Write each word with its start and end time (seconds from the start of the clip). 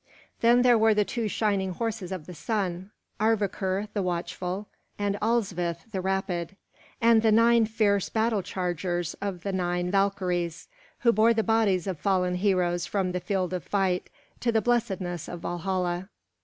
Then 0.39 0.63
there 0.63 0.79
were 0.79 0.95
the 0.95 1.05
two 1.05 1.27
shining 1.27 1.73
horses 1.73 2.11
of 2.11 2.25
the 2.25 2.33
sun, 2.33 2.89
Arvakur 3.19 3.87
the 3.93 4.01
watchful, 4.01 4.65
and 4.97 5.15
Alsvith 5.21 5.91
the 5.91 6.01
rapid; 6.01 6.55
and 6.99 7.21
the 7.21 7.31
nine 7.31 7.67
fierce 7.67 8.09
battle 8.09 8.41
chargers 8.41 9.13
of 9.21 9.41
the 9.43 9.53
nine 9.53 9.91
Valkyries, 9.91 10.67
who 11.01 11.11
bore 11.11 11.35
the 11.35 11.43
bodies 11.43 11.85
of 11.85 11.99
fallen 11.99 12.33
heroes 12.33 12.87
from 12.87 13.11
the 13.11 13.19
field 13.19 13.53
of 13.53 13.63
fight 13.63 14.09
to 14.39 14.51
the 14.51 14.59
blessedness 14.59 15.27
of 15.29 15.41
Valhalla. 15.41 16.09